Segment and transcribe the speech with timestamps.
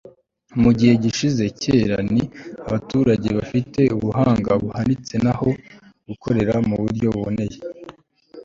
[0.61, 2.23] mu gihe gishyize kera ni
[2.67, 5.49] abaturage bafite ubuhanga buhanitse naho
[6.07, 7.57] gukorera mu buryo buboneye